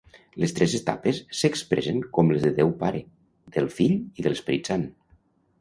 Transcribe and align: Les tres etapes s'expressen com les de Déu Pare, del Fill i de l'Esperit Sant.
Les 0.43 0.53
tres 0.59 0.71
etapes 0.77 1.19
s'expressen 1.41 2.01
com 2.19 2.33
les 2.35 2.47
de 2.47 2.53
Déu 2.61 2.73
Pare, 2.81 3.03
del 3.59 3.71
Fill 3.77 3.95
i 4.01 4.27
de 4.29 4.33
l'Esperit 4.35 4.73
Sant. 4.73 4.89